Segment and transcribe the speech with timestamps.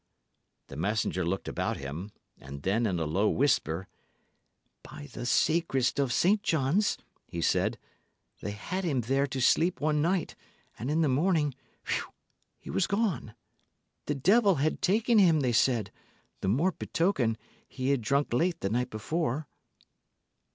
[0.65, 2.09] The messenger looked about him;
[2.39, 3.87] and then, in a low whisper,
[4.81, 6.41] "By the sacrist of St.
[6.41, 7.77] John's," he said.
[8.41, 10.35] "They had him there to sleep one night,
[10.79, 11.53] and in the morning
[11.85, 12.09] whew!
[12.57, 13.35] he was gone.
[14.07, 15.91] The devil had taken him, they said;
[16.39, 17.37] the more betoken,
[17.67, 19.45] he had drunk late the night before."